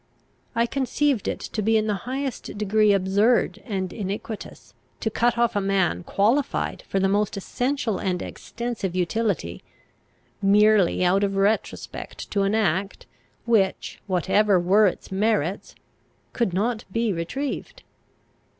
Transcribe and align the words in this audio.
I 0.55 0.65
conceived 0.65 1.27
it 1.27 1.39
to 1.41 1.61
be 1.61 1.77
in 1.77 1.85
the 1.85 1.93
highest 2.09 2.57
degree 2.57 2.91
absurd 2.91 3.61
and 3.67 3.93
iniquitous, 3.93 4.73
to 4.99 5.11
cut 5.11 5.37
off 5.37 5.55
a 5.55 5.61
man 5.61 6.01
qualified 6.03 6.81
for 6.87 6.99
the 6.99 7.07
most 7.07 7.37
essential 7.37 7.99
and 7.99 8.19
extensive 8.19 8.95
utility, 8.95 9.63
merely 10.41 11.05
out 11.05 11.23
of 11.23 11.35
retrospect 11.35 12.31
to 12.31 12.41
an 12.41 12.55
act 12.55 13.05
which, 13.45 14.01
whatever 14.07 14.59
were 14.59 14.87
its 14.87 15.11
merits, 15.11 15.75
could 16.33 16.51
not 16.51 16.83
be 16.91 17.13
retrieved. 17.13 17.83